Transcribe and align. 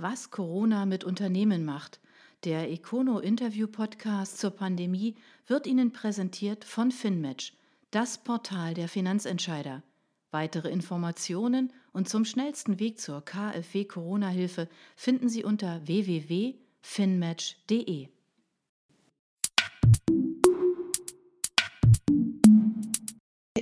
Was 0.00 0.30
Corona 0.30 0.86
mit 0.86 1.02
Unternehmen 1.02 1.64
macht. 1.64 1.98
Der 2.44 2.70
Econo 2.70 3.18
Interview 3.18 3.66
Podcast 3.66 4.38
zur 4.38 4.52
Pandemie 4.52 5.16
wird 5.48 5.66
Ihnen 5.66 5.90
präsentiert 5.90 6.64
von 6.64 6.92
FinMatch, 6.92 7.54
das 7.90 8.22
Portal 8.22 8.74
der 8.74 8.88
Finanzentscheider. 8.88 9.82
Weitere 10.30 10.70
Informationen 10.70 11.72
und 11.92 12.08
zum 12.08 12.24
schnellsten 12.24 12.78
Weg 12.78 13.00
zur 13.00 13.24
KfW 13.24 13.86
Corona 13.86 14.28
Hilfe 14.28 14.68
finden 14.94 15.28
Sie 15.28 15.42
unter 15.42 15.84
www.finmatch.de. 15.84 18.08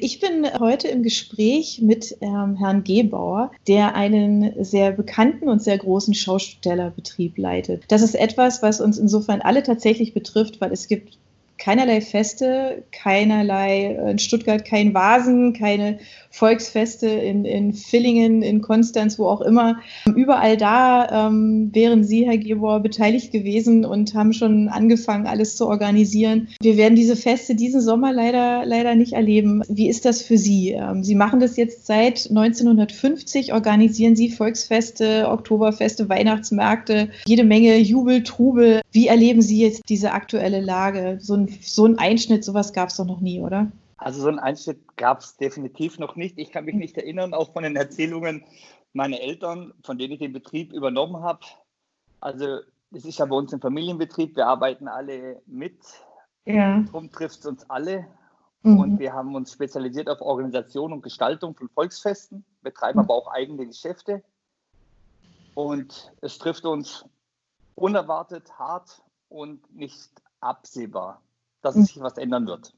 Ich 0.07 0.20
bin 0.20 0.46
heute 0.61 0.86
im 0.86 1.02
Gespräch 1.02 1.80
mit 1.82 2.18
ähm, 2.20 2.54
Herrn 2.54 2.84
Gebauer, 2.84 3.50
der 3.66 3.96
einen 3.96 4.62
sehr 4.62 4.93
bekannten 4.93 5.48
und 5.48 5.61
sehr 5.61 5.77
großen 5.77 6.14
Schaustellerbetrieb 6.14 7.36
leitet. 7.36 7.82
Das 7.89 8.03
ist 8.03 8.14
etwas, 8.14 8.63
was 8.63 8.80
uns 8.80 8.99
insofern 8.99 9.40
alle 9.40 9.64
tatsächlich 9.64 10.14
betrifft, 10.14 10.61
weil 10.61 10.71
es 10.71 10.86
gibt 10.86 11.18
keinerlei 11.58 12.00
Feste, 12.00 12.84
keinerlei 12.92 13.96
äh, 13.98 14.10
in 14.10 14.18
Stuttgart 14.18 14.64
kein 14.64 14.94
Vasen, 14.94 15.52
keine 15.52 15.98
Volksfeste 16.30 17.06
in, 17.06 17.44
in 17.46 17.72
Villingen, 17.72 18.42
in 18.42 18.60
Konstanz, 18.60 19.18
wo 19.18 19.26
auch 19.26 19.40
immer. 19.40 19.79
Überall 20.14 20.58
da 20.58 21.29
ähm, 21.29 21.70
wären 21.72 22.04
Sie, 22.04 22.26
Herr 22.26 22.36
Gebor, 22.36 22.80
beteiligt 22.80 23.32
gewesen 23.32 23.86
und 23.86 24.14
haben 24.14 24.34
schon 24.34 24.68
angefangen, 24.68 25.26
alles 25.26 25.56
zu 25.56 25.66
organisieren. 25.66 26.48
Wir 26.60 26.76
werden 26.76 26.94
diese 26.94 27.16
Feste 27.16 27.54
diesen 27.54 27.80
Sommer 27.80 28.12
leider, 28.12 28.66
leider 28.66 28.94
nicht 28.94 29.14
erleben. 29.14 29.62
Wie 29.68 29.88
ist 29.88 30.04
das 30.04 30.20
für 30.20 30.36
Sie? 30.36 30.72
Ähm, 30.72 31.02
Sie 31.02 31.14
machen 31.14 31.40
das 31.40 31.57
jetzt 31.57 31.86
seit 31.86 32.28
1950, 32.28 33.54
organisieren 33.54 34.14
Sie 34.14 34.28
Volksfeste, 34.28 35.28
Oktoberfeste, 35.30 36.08
Weihnachtsmärkte, 36.10 37.08
jede 37.27 37.44
Menge 37.44 37.78
Jubel, 37.78 38.22
Trubel. 38.22 38.82
Wie 38.92 39.06
erleben 39.06 39.41
Sie 39.41 39.60
jetzt 39.60 39.88
diese 39.88 40.12
aktuelle 40.12 40.60
Lage? 40.60 41.16
So 41.20 41.34
ein, 41.34 41.45
so 41.62 41.86
ein 41.86 41.98
Einschnitt, 41.98 42.44
sowas 42.44 42.72
gab 42.72 42.89
es 42.89 42.97
doch 42.97 43.06
noch 43.06 43.20
nie, 43.20 43.41
oder? 43.41 43.70
Also 43.97 44.20
so 44.20 44.28
einen 44.28 44.39
Einschnitt 44.39 44.97
gab 44.97 45.20
es 45.20 45.36
definitiv 45.36 45.98
noch 45.98 46.16
nicht. 46.16 46.38
Ich 46.38 46.50
kann 46.53 46.64
mich 46.64 46.75
nicht 46.75 46.97
erinnern, 46.97 47.34
auch 47.34 47.53
von 47.53 47.62
den 47.62 47.77
Erzählungen 47.77 48.44
meiner 48.92 49.20
Eltern, 49.20 49.72
von 49.83 49.98
denen 49.98 50.14
ich 50.14 50.19
den 50.19 50.33
Betrieb 50.33 50.72
übernommen 50.72 51.22
habe. 51.22 51.41
Also 52.20 52.61
es 52.92 53.05
ist 53.05 53.19
ja 53.19 53.27
bei 53.27 53.36
uns 53.36 53.53
ein 53.53 53.61
Familienbetrieb, 53.61 54.36
wir 54.36 54.47
arbeiten 54.47 54.88
alle 54.88 55.42
mit. 55.47 55.78
Ja. 56.44 56.80
Darum 56.80 57.11
trifft 57.11 57.41
es 57.41 57.47
uns 57.47 57.69
alle. 57.69 58.06
Mhm. 58.62 58.78
Und 58.78 58.98
wir 58.98 59.12
haben 59.12 59.34
uns 59.34 59.53
spezialisiert 59.53 60.08
auf 60.08 60.20
Organisation 60.20 60.92
und 60.92 61.03
Gestaltung 61.03 61.55
von 61.55 61.69
Volksfesten, 61.69 62.44
betreiben 62.62 62.98
mhm. 62.98 63.05
aber 63.05 63.14
auch 63.14 63.28
eigene 63.33 63.66
Geschäfte. 63.66 64.22
Und 65.55 66.12
es 66.20 66.38
trifft 66.38 66.64
uns 66.64 67.05
unerwartet 67.75 68.58
hart 68.58 69.03
und 69.28 69.75
nicht 69.75 70.10
absehbar, 70.41 71.22
dass 71.67 71.75
mhm. 71.75 71.84
sich 71.84 72.00
was 72.00 72.17
ändern 72.17 72.47
wird 72.47 72.72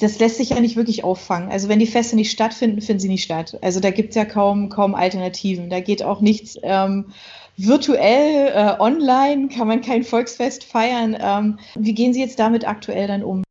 das 0.00 0.18
lässt 0.18 0.36
sich 0.36 0.50
ja 0.50 0.60
nicht 0.60 0.76
wirklich 0.76 1.04
auffangen. 1.04 1.50
Also 1.50 1.68
wenn 1.68 1.78
die 1.78 1.86
Feste 1.86 2.16
nicht 2.16 2.30
stattfinden, 2.30 2.80
finden 2.80 3.00
sie 3.00 3.08
nicht 3.08 3.24
statt. 3.24 3.58
Also 3.62 3.80
da 3.80 3.90
gibt 3.90 4.10
es 4.10 4.16
ja 4.16 4.24
kaum, 4.24 4.68
kaum 4.68 4.94
Alternativen. 4.94 5.70
Da 5.70 5.80
geht 5.80 6.02
auch 6.02 6.20
nichts 6.20 6.58
ähm, 6.62 7.12
virtuell, 7.56 8.52
äh, 8.54 8.80
online, 8.80 9.48
kann 9.48 9.68
man 9.68 9.80
kein 9.80 10.02
Volksfest 10.02 10.64
feiern. 10.64 11.16
Ähm, 11.18 11.58
wie 11.74 11.94
gehen 11.94 12.12
Sie 12.12 12.20
jetzt 12.20 12.38
damit 12.38 12.66
aktuell 12.66 13.06
dann 13.06 13.22
um? 13.22 13.44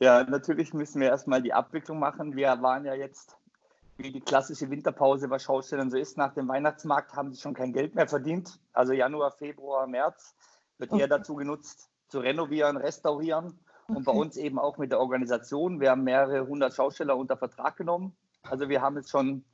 Ja, 0.00 0.24
natürlich 0.24 0.74
müssen 0.74 1.00
wir 1.00 1.08
erstmal 1.08 1.42
die 1.42 1.52
Abwicklung 1.52 1.98
machen. 1.98 2.36
Wir 2.36 2.60
waren 2.60 2.84
ja 2.84 2.94
jetzt, 2.94 3.36
wie 3.96 4.10
die 4.10 4.20
klassische 4.20 4.68
Winterpause 4.70 5.28
bei 5.28 5.38
Schaustellern 5.38 5.90
so 5.90 5.96
ist, 5.96 6.16
nach 6.16 6.34
dem 6.34 6.48
Weihnachtsmarkt 6.48 7.14
haben 7.14 7.32
sie 7.32 7.40
schon 7.40 7.54
kein 7.54 7.72
Geld 7.72 7.94
mehr 7.94 8.08
verdient. 8.08 8.58
Also 8.72 8.92
Januar, 8.92 9.30
Februar, 9.30 9.86
März 9.86 10.34
wird 10.78 10.92
okay. 10.92 11.02
eher 11.02 11.08
dazu 11.08 11.34
genutzt, 11.34 11.90
zu 12.08 12.20
renovieren, 12.20 12.76
restaurieren 12.76 13.58
Okay. 13.86 13.98
Und 13.98 14.04
bei 14.04 14.12
uns 14.12 14.36
eben 14.36 14.58
auch 14.58 14.78
mit 14.78 14.92
der 14.92 15.00
Organisation. 15.00 15.78
Wir 15.78 15.90
haben 15.90 16.04
mehrere 16.04 16.46
hundert 16.46 16.74
Schausteller 16.74 17.16
unter 17.16 17.36
Vertrag 17.36 17.76
genommen. 17.76 18.16
Also 18.42 18.68
wir 18.68 18.80
haben 18.80 18.96
jetzt 18.96 19.10
schon 19.10 19.44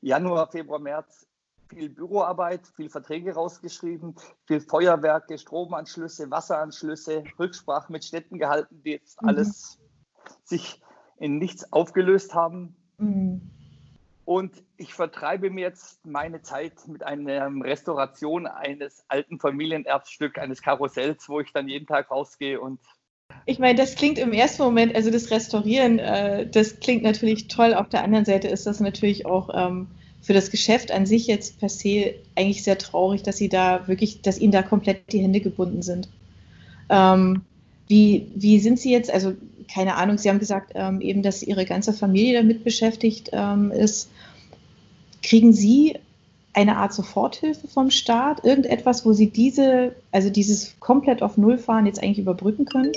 Januar, 0.00 0.50
Februar, 0.50 0.78
März 0.78 1.26
viel 1.68 1.88
Büroarbeit, 1.88 2.66
viel 2.76 2.90
Verträge 2.90 3.32
rausgeschrieben, 3.32 4.14
viel 4.46 4.60
Feuerwerke, 4.60 5.38
Stromanschlüsse, 5.38 6.30
Wasseranschlüsse, 6.30 7.24
Rücksprache 7.38 7.90
mit 7.90 8.04
Städten 8.04 8.38
gehalten, 8.38 8.82
die 8.82 8.90
jetzt 8.90 9.22
mhm. 9.22 9.28
alles 9.28 9.78
sich 10.44 10.82
in 11.16 11.38
nichts 11.38 11.72
aufgelöst 11.72 12.34
haben. 12.34 12.76
Mhm. 12.98 13.50
Und 14.24 14.52
ich 14.76 14.94
vertreibe 14.94 15.50
mir 15.50 15.62
jetzt 15.62 16.06
meine 16.06 16.42
Zeit 16.42 16.74
mit 16.86 17.02
einer 17.02 17.50
Restauration 17.64 18.46
eines 18.46 19.04
alten 19.08 19.40
Familienerbstück, 19.40 20.38
eines 20.38 20.62
Karussells, 20.62 21.28
wo 21.28 21.40
ich 21.40 21.52
dann 21.52 21.68
jeden 21.68 21.86
Tag 21.86 22.10
rausgehe 22.10 22.60
und 22.60 22.78
ich 23.46 23.58
meine, 23.58 23.76
das 23.76 23.94
klingt 23.94 24.18
im 24.18 24.32
ersten 24.32 24.62
Moment, 24.62 24.94
also 24.94 25.10
das 25.10 25.30
Restaurieren, 25.30 25.98
äh, 25.98 26.46
das 26.46 26.80
klingt 26.80 27.02
natürlich 27.02 27.48
toll. 27.48 27.74
Auf 27.74 27.88
der 27.88 28.04
anderen 28.04 28.26
Seite 28.26 28.48
ist 28.48 28.66
das 28.66 28.78
natürlich 28.78 29.24
auch 29.24 29.50
ähm, 29.54 29.88
für 30.20 30.32
das 30.32 30.50
Geschäft 30.50 30.92
an 30.92 31.06
sich 31.06 31.26
jetzt 31.26 31.58
per 31.58 31.68
se 31.68 32.14
eigentlich 32.36 32.62
sehr 32.62 32.78
traurig, 32.78 33.22
dass 33.22 33.38
sie 33.38 33.48
da 33.48 33.88
wirklich, 33.88 34.22
dass 34.22 34.38
ihnen 34.38 34.52
da 34.52 34.62
komplett 34.62 35.12
die 35.12 35.20
Hände 35.20 35.40
gebunden 35.40 35.82
sind. 35.82 36.08
Ähm, 36.88 37.42
wie, 37.88 38.30
wie 38.34 38.60
sind 38.60 38.78
Sie 38.78 38.92
jetzt, 38.92 39.12
also 39.12 39.34
keine 39.68 39.96
Ahnung, 39.96 40.18
Sie 40.18 40.28
haben 40.28 40.38
gesagt 40.38 40.72
ähm, 40.74 41.00
eben, 41.00 41.22
dass 41.22 41.42
Ihre 41.42 41.64
ganze 41.64 41.92
Familie 41.92 42.40
damit 42.40 42.64
beschäftigt 42.64 43.30
ähm, 43.32 43.70
ist. 43.70 44.10
Kriegen 45.22 45.52
Sie 45.52 45.98
eine 46.54 46.76
Art 46.76 46.92
Soforthilfe 46.92 47.68
vom 47.68 47.90
Staat? 47.90 48.44
Irgendetwas, 48.44 49.06
wo 49.06 49.12
Sie 49.12 49.30
diese, 49.30 49.94
also 50.10 50.30
dieses 50.30 50.78
komplett 50.80 51.22
auf 51.22 51.36
Null 51.36 51.58
fahren 51.58 51.86
jetzt 51.86 52.02
eigentlich 52.02 52.18
überbrücken 52.18 52.64
können? 52.64 52.92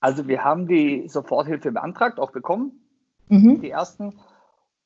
Also 0.00 0.28
wir 0.28 0.44
haben 0.44 0.68
die 0.68 1.08
Soforthilfe 1.08 1.72
beantragt, 1.72 2.18
auch 2.18 2.30
bekommen, 2.30 2.72
mhm. 3.28 3.60
die 3.60 3.70
ersten. 3.70 4.14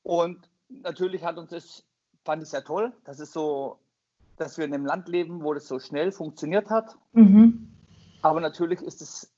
Und 0.02 0.38
natürlich 0.68 1.22
hat 1.24 1.36
uns 1.36 1.50
das, 1.50 1.84
fand 2.24 2.42
ich 2.42 2.48
sehr 2.48 2.64
toll, 2.64 2.92
dass 3.04 3.20
es 3.20 3.32
so, 3.32 3.78
dass 4.36 4.56
wir 4.56 4.64
in 4.64 4.74
einem 4.74 4.86
Land 4.86 5.08
leben, 5.08 5.42
wo 5.42 5.52
das 5.52 5.68
so 5.68 5.78
schnell 5.78 6.12
funktioniert 6.12 6.70
hat. 6.70 6.96
Mhm. 7.12 7.68
Aber 8.22 8.40
natürlich 8.40 8.80
ist 8.80 9.02
es 9.02 9.32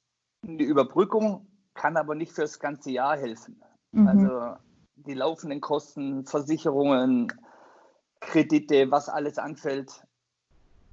eine 0.49 0.63
Überbrückung, 0.63 1.47
kann 1.75 1.97
aber 1.97 2.15
nicht 2.15 2.33
für 2.33 2.43
das 2.43 2.59
ganze 2.59 2.91
Jahr 2.91 3.17
helfen. 3.17 3.61
Mhm. 3.93 4.09
Also 4.09 4.57
die 4.97 5.15
laufenden 5.15 5.61
Kosten, 5.61 6.25
Versicherungen, 6.25 7.33
Kredite, 8.21 8.91
was 8.91 9.09
alles 9.09 9.39
anfällt, 9.39 10.05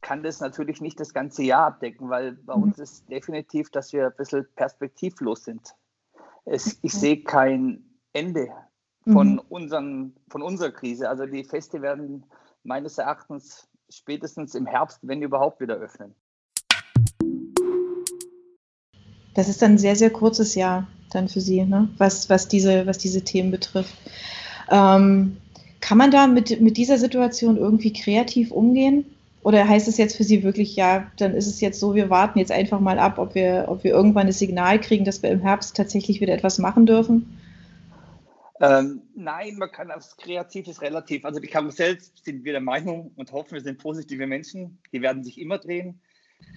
kann 0.01 0.23
das 0.23 0.39
natürlich 0.39 0.81
nicht 0.81 0.99
das 0.99 1.13
ganze 1.13 1.43
Jahr 1.43 1.67
abdecken, 1.67 2.09
weil 2.09 2.33
bei 2.33 2.55
mhm. 2.55 2.63
uns 2.63 2.79
ist 2.79 3.09
definitiv, 3.09 3.69
dass 3.69 3.93
wir 3.93 4.07
ein 4.07 4.15
bisschen 4.17 4.47
perspektivlos 4.55 5.43
sind. 5.43 5.75
Es, 6.45 6.79
ich 6.81 6.93
sehe 6.93 7.23
kein 7.23 7.85
Ende 8.13 8.49
von, 9.05 9.33
mhm. 9.33 9.41
unseren, 9.49 10.15
von 10.27 10.41
unserer 10.41 10.71
Krise. 10.71 11.07
Also 11.07 11.25
die 11.25 11.43
Feste 11.43 11.81
werden 11.81 12.25
meines 12.63 12.97
Erachtens 12.97 13.67
spätestens 13.89 14.55
im 14.55 14.65
Herbst, 14.65 14.99
wenn 15.03 15.21
überhaupt, 15.21 15.59
wieder 15.59 15.75
öffnen. 15.75 16.15
Das 19.33 19.47
ist 19.47 19.61
dann 19.61 19.73
ein 19.73 19.77
sehr, 19.77 19.95
sehr 19.95 20.09
kurzes 20.09 20.55
Jahr 20.55 20.87
dann 21.11 21.29
für 21.29 21.41
Sie, 21.41 21.63
ne? 21.63 21.89
was, 21.97 22.29
was, 22.29 22.47
diese, 22.47 22.85
was 22.87 22.97
diese 22.97 23.21
Themen 23.21 23.51
betrifft. 23.51 23.95
Ähm, 24.69 25.37
kann 25.79 25.97
man 25.97 26.11
da 26.11 26.27
mit, 26.27 26.61
mit 26.61 26.77
dieser 26.77 26.97
Situation 26.97 27.57
irgendwie 27.57 27.93
kreativ 27.93 28.51
umgehen? 28.51 29.05
Oder 29.43 29.67
heißt 29.67 29.87
es 29.87 29.97
jetzt 29.97 30.15
für 30.15 30.23
Sie 30.23 30.43
wirklich, 30.43 30.75
ja, 30.75 31.11
dann 31.17 31.33
ist 31.33 31.47
es 31.47 31.61
jetzt 31.61 31.79
so, 31.79 31.95
wir 31.95 32.11
warten 32.11 32.37
jetzt 32.37 32.51
einfach 32.51 32.79
mal 32.79 32.99
ab, 32.99 33.17
ob 33.17 33.33
wir, 33.33 33.65
ob 33.67 33.83
wir 33.83 33.91
irgendwann 33.91 34.27
das 34.27 34.37
Signal 34.37 34.79
kriegen, 34.79 35.03
dass 35.03 35.23
wir 35.23 35.31
im 35.31 35.41
Herbst 35.41 35.75
tatsächlich 35.75 36.21
wieder 36.21 36.33
etwas 36.33 36.59
machen 36.59 36.85
dürfen? 36.85 37.39
Ähm, 38.61 39.01
nein, 39.15 39.55
man 39.57 39.71
kann 39.71 39.89
als 39.89 40.15
Kreatives 40.17 40.83
relativ. 40.83 41.25
Also 41.25 41.39
die 41.39 41.47
Karussells 41.47 42.13
sind 42.23 42.43
wir 42.43 42.51
der 42.51 42.61
Meinung 42.61 43.11
und 43.15 43.31
hoffen, 43.31 43.55
wir 43.55 43.61
sind 43.61 43.79
positive 43.79 44.27
Menschen. 44.27 44.77
Die 44.93 45.01
werden 45.01 45.23
sich 45.23 45.41
immer 45.41 45.57
drehen. 45.57 45.99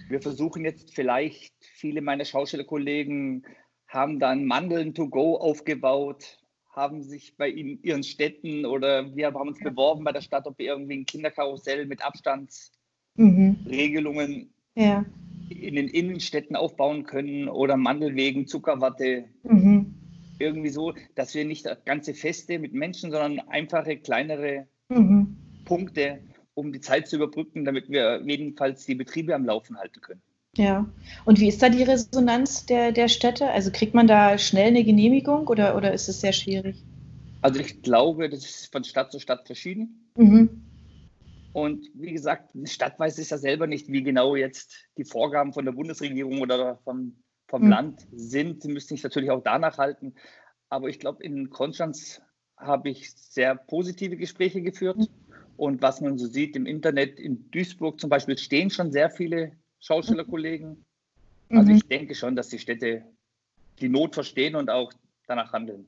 Wir 0.09 0.21
versuchen 0.21 0.65
jetzt 0.65 0.93
vielleicht, 0.93 1.53
viele 1.59 2.01
meiner 2.01 2.25
Schaustellerkollegen 2.25 3.45
haben 3.87 4.19
dann 4.19 4.45
Mandeln 4.45 4.93
to 4.93 5.09
go 5.09 5.37
aufgebaut, 5.37 6.37
haben 6.75 7.01
sich 7.01 7.35
bei 7.37 7.49
ihnen, 7.49 7.79
ihren 7.81 8.03
Städten 8.03 8.65
oder 8.65 9.15
wir 9.15 9.27
haben 9.27 9.47
uns 9.47 9.59
beworben 9.59 10.03
bei 10.03 10.11
der 10.11 10.21
Stadt, 10.21 10.45
ob 10.45 10.59
wir 10.59 10.67
irgendwie 10.67 10.97
ein 10.97 11.05
Kinderkarussell 11.05 11.85
mit 11.85 12.03
Abstandsregelungen 12.03 14.53
mhm. 14.75 14.81
ja. 14.81 15.05
in 15.49 15.75
den 15.75 15.87
Innenstädten 15.87 16.55
aufbauen 16.55 17.05
können 17.05 17.47
oder 17.47 17.77
Mandelwegen, 17.77 18.47
Zuckerwatte. 18.47 19.25
Mhm. 19.43 19.93
Irgendwie 20.37 20.69
so, 20.69 20.93
dass 21.15 21.33
wir 21.33 21.45
nicht 21.45 21.65
ganze 21.85 22.13
Feste 22.13 22.59
mit 22.59 22.73
Menschen, 22.73 23.09
sondern 23.09 23.39
einfache, 23.47 23.95
kleinere 23.95 24.67
mhm. 24.89 25.37
Punkte, 25.63 26.19
um 26.55 26.73
die 26.73 26.81
Zeit 26.81 27.07
zu 27.07 27.17
überbrücken, 27.17 27.65
damit 27.65 27.89
wir 27.89 28.23
jedenfalls 28.25 28.85
die 28.85 28.95
Betriebe 28.95 29.35
am 29.35 29.45
Laufen 29.45 29.77
halten 29.77 30.01
können. 30.01 30.21
Ja. 30.57 30.87
Und 31.25 31.39
wie 31.39 31.49
ist 31.49 31.61
da 31.61 31.69
die 31.69 31.83
Resonanz 31.83 32.65
der, 32.65 32.91
der 32.91 33.09
Städte? 33.09 33.49
Also 33.49 33.71
kriegt 33.71 33.93
man 33.93 34.07
da 34.07 34.37
schnell 34.37 34.67
eine 34.67 34.83
Genehmigung 34.83 35.47
oder, 35.47 35.75
oder 35.75 35.93
ist 35.93 36.07
es 36.07 36.21
sehr 36.21 36.33
schwierig? 36.33 36.81
Also 37.41 37.59
ich 37.59 37.81
glaube, 37.81 38.29
das 38.29 38.45
ist 38.45 38.71
von 38.71 38.83
Stadt 38.83 39.11
zu 39.11 39.19
Stadt 39.19 39.45
verschieden. 39.45 40.09
Mhm. 40.17 40.61
Und 41.51 41.87
wie 41.93 42.11
gesagt, 42.11 42.51
die 42.53 42.67
Stadt 42.67 42.99
weiß 42.99 43.17
es 43.17 43.29
ja 43.29 43.37
selber 43.37 43.67
nicht, 43.67 43.89
wie 43.89 44.03
genau 44.03 44.35
jetzt 44.35 44.75
die 44.97 45.05
Vorgaben 45.05 45.53
von 45.53 45.63
der 45.63 45.71
Bundesregierung 45.73 46.41
oder 46.41 46.79
vom, 46.83 47.15
vom 47.47 47.63
mhm. 47.63 47.69
Land 47.69 48.07
sind. 48.13 48.63
Sie 48.63 48.71
müssen 48.71 48.89
sich 48.89 49.03
natürlich 49.03 49.31
auch 49.31 49.43
danach 49.43 49.77
halten. 49.77 50.15
Aber 50.69 50.89
ich 50.89 50.99
glaube, 50.99 51.23
in 51.23 51.49
Konstanz 51.49 52.21
habe 52.57 52.89
ich 52.89 53.13
sehr 53.13 53.55
positive 53.55 54.17
Gespräche 54.17 54.61
geführt. 54.61 54.97
Mhm. 54.97 55.07
Und 55.57 55.81
was 55.81 56.01
man 56.01 56.17
so 56.17 56.27
sieht 56.27 56.55
im 56.55 56.65
Internet, 56.65 57.19
in 57.19 57.49
Duisburg 57.51 57.99
zum 57.99 58.09
Beispiel 58.09 58.37
stehen 58.37 58.69
schon 58.69 58.91
sehr 58.91 59.09
viele 59.09 59.53
Schaustellerkollegen. 59.79 60.83
Also 61.49 61.71
mhm. 61.71 61.77
ich 61.77 61.83
denke 61.87 62.15
schon, 62.15 62.35
dass 62.35 62.49
die 62.49 62.59
Städte 62.59 63.03
die 63.79 63.89
Not 63.89 64.15
verstehen 64.15 64.55
und 64.55 64.69
auch 64.69 64.91
danach 65.27 65.53
handeln. 65.53 65.87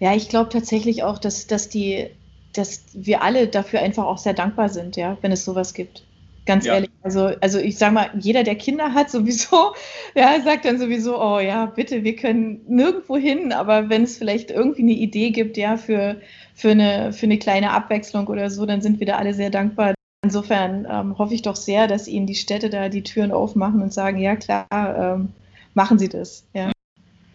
Ja, 0.00 0.14
ich 0.14 0.28
glaube 0.28 0.50
tatsächlich 0.50 1.02
auch, 1.02 1.18
dass, 1.18 1.46
dass, 1.46 1.68
die, 1.68 2.10
dass 2.52 2.84
wir 2.92 3.22
alle 3.22 3.48
dafür 3.48 3.80
einfach 3.80 4.04
auch 4.04 4.18
sehr 4.18 4.34
dankbar 4.34 4.68
sind, 4.68 4.96
ja, 4.96 5.16
wenn 5.22 5.32
es 5.32 5.44
sowas 5.44 5.72
gibt. 5.72 6.04
Ganz 6.46 6.66
ja. 6.66 6.74
ehrlich. 6.74 6.90
Also, 7.02 7.30
also 7.40 7.58
ich 7.58 7.78
sage 7.78 7.94
mal, 7.94 8.10
jeder, 8.18 8.42
der 8.42 8.56
Kinder 8.56 8.92
hat, 8.92 9.10
sowieso, 9.10 9.74
ja, 10.14 10.40
sagt 10.42 10.64
dann 10.64 10.78
sowieso, 10.78 11.20
oh 11.20 11.38
ja, 11.38 11.66
bitte, 11.66 12.04
wir 12.04 12.16
können 12.16 12.60
nirgendwo 12.66 13.16
hin, 13.16 13.52
aber 13.52 13.88
wenn 13.88 14.04
es 14.04 14.18
vielleicht 14.18 14.50
irgendwie 14.50 14.82
eine 14.82 14.92
Idee 14.92 15.30
gibt, 15.30 15.56
ja, 15.56 15.76
für, 15.76 16.20
für, 16.54 16.70
eine, 16.70 17.12
für 17.12 17.26
eine 17.26 17.38
kleine 17.38 17.70
Abwechslung 17.70 18.26
oder 18.28 18.50
so, 18.50 18.66
dann 18.66 18.82
sind 18.82 19.00
wir 19.00 19.06
da 19.06 19.16
alle 19.16 19.34
sehr 19.34 19.50
dankbar. 19.50 19.94
Insofern 20.22 20.86
ähm, 20.90 21.18
hoffe 21.18 21.34
ich 21.34 21.42
doch 21.42 21.56
sehr, 21.56 21.86
dass 21.86 22.08
Ihnen 22.08 22.26
die 22.26 22.34
Städte 22.34 22.70
da 22.70 22.88
die 22.88 23.02
Türen 23.02 23.30
aufmachen 23.30 23.82
und 23.82 23.92
sagen, 23.92 24.18
ja 24.18 24.36
klar, 24.36 24.66
ähm, 24.72 25.28
machen 25.74 25.98
Sie 25.98 26.08
das. 26.08 26.46
Ja. 26.54 26.72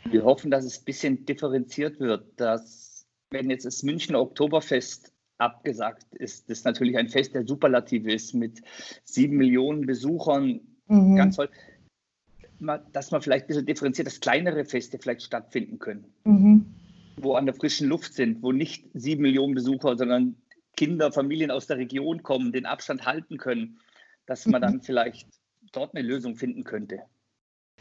Wir 0.06 0.23
hoffen, 0.23 0.50
dass 0.50 0.65
es 0.65 0.79
ein 0.79 0.85
bisschen 0.85 1.25
differenziert 1.25 2.00
wird, 2.00 2.25
dass 2.38 3.06
wenn 3.29 3.51
jetzt 3.51 3.65
das 3.65 3.83
Münchner 3.83 4.19
Oktoberfest 4.19 5.08
abgesagt 5.39 6.13
ist, 6.15 6.50
das 6.50 6.63
natürlich 6.63 6.97
ein 6.97 7.09
Fest 7.09 7.33
der 7.33 7.47
Superlative 7.47 8.12
ist 8.12 8.33
mit 8.33 8.62
sieben 9.03 9.38
Millionen 9.38 9.86
Besuchern, 9.86 10.59
mhm. 10.88 11.15
ganz 11.15 11.38
toll, 11.38 11.50
dass 12.91 13.12
man 13.12 13.21
vielleicht 13.21 13.45
ein 13.45 13.47
bisschen 13.47 13.65
differenziert, 13.65 14.07
dass 14.07 14.19
kleinere 14.19 14.65
Feste 14.65 15.00
vielleicht 15.00 15.24
stattfinden 15.24 15.80
können, 15.80 16.06
mhm. 16.25 16.65
wo 17.18 17.36
an 17.36 17.45
der 17.45 17.56
frischen 17.56 17.88
Luft 17.88 18.13
sind, 18.13 18.44
wo 18.44 18.51
nicht 18.51 18.86
sieben 18.94 19.21
Millionen 19.21 19.56
Besucher, 19.56 19.97
sondern 19.97 20.36
Kinder, 20.75 21.12
Familien 21.12 21.51
aus 21.51 21.68
der 21.68 21.77
Region 21.77 22.21
kommen, 22.21 22.51
den 22.51 22.65
Abstand 22.65 23.06
halten 23.06 23.38
können, 23.38 23.80
dass 24.25 24.45
man 24.45 24.62
dann 24.62 24.75
mhm. 24.75 24.81
vielleicht 24.81 25.27
dort 25.71 25.95
eine 25.95 26.07
Lösung 26.07 26.35
finden 26.35 26.63
könnte. 26.63 27.01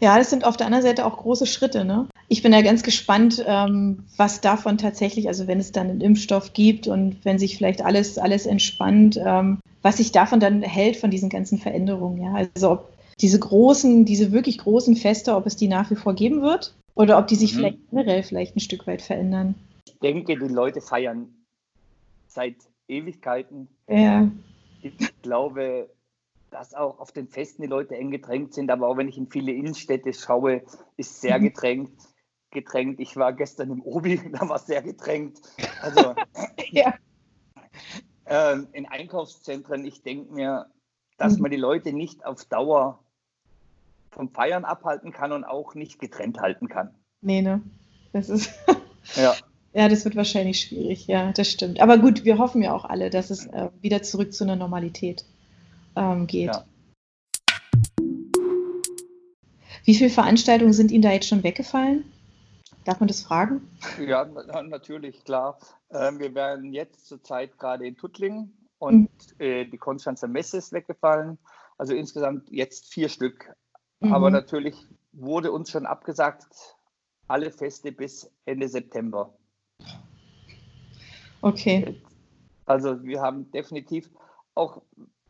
Ja, 0.01 0.17
das 0.19 0.31
sind 0.31 0.45
auf 0.45 0.57
der 0.57 0.67
anderen 0.67 0.85
Seite 0.85 1.05
auch 1.05 1.17
große 1.17 1.47
Schritte. 1.47 1.85
Ne? 1.85 2.09
Ich 2.29 2.43
bin 2.43 2.53
ja 2.53 2.63
ganz 2.63 2.83
gespannt, 2.83 3.45
ähm, 3.47 4.05
was 4.17 4.41
davon 4.41 4.79
tatsächlich, 4.79 5.29
also 5.29 5.47
wenn 5.47 5.59
es 5.59 5.73
dann 5.73 5.91
einen 5.91 6.01
Impfstoff 6.01 6.53
gibt 6.53 6.87
und 6.87 7.25
wenn 7.25 7.39
sich 7.39 7.57
vielleicht 7.57 7.83
alles, 7.83 8.19
alles 8.19 8.47
entspannt, 8.47 9.19
ähm, 9.23 9.59
was 9.83 9.97
sich 9.97 10.13
davon 10.13 10.41
dann 10.41 10.63
hält 10.63 10.97
von 10.97 11.11
diesen 11.11 11.29
ganzen 11.29 11.59
Veränderungen. 11.59 12.23
Ja? 12.23 12.35
Also 12.35 12.71
ob 12.71 12.93
diese 13.21 13.39
großen, 13.39 14.05
diese 14.05 14.31
wirklich 14.33 14.59
großen 14.59 14.97
Feste, 14.97 15.35
ob 15.35 15.47
es 15.47 15.57
die 15.57 15.69
nach 15.69 15.91
wie 15.91 15.97
vor 15.97 16.15
geben 16.15 16.43
wird 16.43 16.75
oder 16.95 17.19
ob 17.19 17.27
die 17.27 17.37
sich 17.37 17.53
mhm. 17.55 17.57
vielleicht 17.57 17.91
generell 17.91 18.23
vielleicht 18.23 18.57
ein 18.57 18.61
Stück 18.61 18.87
weit 18.87 19.03
verändern. 19.03 19.55
Ich 19.87 19.99
denke, 19.99 20.39
die 20.39 20.53
Leute 20.53 20.81
feiern 20.81 21.29
seit 22.29 22.57
Ewigkeiten. 22.87 23.69
Ja. 23.89 24.31
Ich 24.83 24.93
glaube, 25.23 25.89
dass 26.51 26.75
auch 26.75 26.99
auf 26.99 27.13
den 27.13 27.29
Festen 27.29 27.63
die 27.63 27.69
Leute 27.69 27.97
eng 27.97 28.11
gedrängt 28.11 28.55
sind, 28.55 28.71
aber 28.71 28.89
auch 28.89 28.97
wenn 28.97 29.09
ich 29.09 29.19
in 29.19 29.31
viele 29.31 29.53
Innenstädte 29.53 30.13
schaue, 30.13 30.63
ist 30.97 31.21
sehr 31.21 31.39
mhm. 31.39 31.45
gedrängt. 31.45 31.93
gedrängt. 32.51 33.01
Ich 33.01 33.17
war 33.17 33.33
gestern 33.33 33.71
im 33.71 33.83
Obi, 33.83 34.21
da 34.33 34.49
war 34.49 34.57
es 34.57 34.67
sehr 34.67 34.83
gedrängt. 34.83 35.39
Also 35.83 36.15
ja. 36.71 36.95
äh, 38.25 38.59
in 38.73 38.87
Einkaufszentren, 38.87 39.85
ich 39.85 40.03
denke 40.03 40.33
mir, 40.33 40.67
dass 41.19 41.37
mhm. 41.37 41.43
man 41.43 41.51
die 41.51 41.57
Leute 41.57 41.93
nicht 41.93 42.25
auf 42.25 42.45
Dauer 42.45 43.05
vom 44.11 44.31
Feiern 44.31 44.65
abhalten 44.65 45.13
kann 45.13 45.33
und 45.33 45.45
auch 45.45 45.75
nicht 45.75 45.99
getrennt 45.99 46.41
halten 46.41 46.69
kann. 46.69 46.95
Nee, 47.21 47.43
ne? 47.43 47.63
Das 48.13 48.29
ist. 48.29 48.51
ja. 49.17 49.35
Ja, 49.75 49.89
das 49.89 50.05
wird 50.05 50.17
wahrscheinlich 50.17 50.61
schwierig, 50.61 51.07
ja, 51.07 51.31
das 51.33 51.51
stimmt. 51.51 51.81
Aber 51.81 51.99
gut, 51.99 52.25
wir 52.25 52.39
hoffen 52.39 52.63
ja 52.63 52.75
auch 52.75 52.87
alle, 52.87 53.11
dass 53.11 53.29
es 53.31 53.47
äh, 53.47 53.69
wieder 53.83 54.03
zurück 54.03 54.33
zu 54.33 54.45
einer 54.45 54.57
Normalität 54.57 55.27
ähm, 55.99 56.27
geht. 56.27 56.55
Ja. 56.55 56.65
Wie 59.85 59.95
viele 59.95 60.11
Veranstaltungen 60.11 60.73
sind 60.73 60.91
Ihnen 60.91 61.03
da 61.03 61.13
jetzt 61.13 61.29
schon 61.29 61.43
weggefallen? 61.43 62.05
Darf 62.85 63.01
man 63.01 63.09
das 63.09 63.23
fragen? 63.23 63.69
Ja, 63.99 64.25
natürlich, 64.63 65.25
klar. 65.25 65.59
Ähm, 65.91 66.19
wir 66.19 66.35
werden 66.35 66.73
jetzt 66.73 67.07
zurzeit 67.07 67.59
gerade 67.59 67.87
in 67.87 67.97
Tuttlingen 67.97 68.53
und 68.79 69.09
mhm. 69.11 69.45
äh, 69.45 69.65
die 69.65 69.79
Konstanzer 69.79 70.29
Messe 70.29 70.59
ist 70.59 70.73
weggefallen. 70.73 71.39
Also 71.79 71.95
insgesamt 71.95 72.51
jetzt 72.51 72.93
vier 72.93 73.09
Stück. 73.09 73.55
Mhm. 74.01 74.13
Aber 74.13 74.31
natürlich 74.31 74.87
wurde 75.13 75.53
uns 75.53 75.71
schon 75.71 75.87
abgesagt, 75.87 76.47
alle 77.27 77.51
Feste 77.51 77.93
bis 77.93 78.31
Ende 78.45 78.69
September. 78.69 79.33
Okay. 81.41 82.01
Also 82.67 83.03
wir 83.05 83.21
haben 83.21 83.51
definitiv 83.53 84.11
auch 84.55 84.83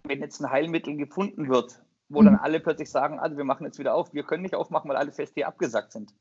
wenn 0.09 0.21
jetzt 0.21 0.41
ein 0.41 0.51
Heilmittel 0.51 0.97
gefunden 0.97 1.49
wird, 1.49 1.83
wo 2.09 2.21
mhm. 2.21 2.27
dann 2.27 2.37
alle 2.37 2.61
plötzlich 2.61 2.91
sagen, 2.91 3.19
also 3.19 3.37
wir 3.37 3.45
machen 3.45 3.65
jetzt 3.65 3.79
wieder 3.79 3.95
auf, 3.95 4.13
wir 4.13 4.23
können 4.23 4.43
nicht 4.43 4.55
aufmachen, 4.55 4.89
weil 4.89 4.97
alle 4.97 5.13
Feste 5.13 5.47
abgesagt 5.47 5.93
sind. 5.93 6.13